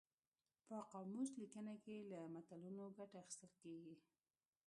[0.67, 3.95] په قاموس لیکنه کې له متلونو ګټه اخیستل کیږي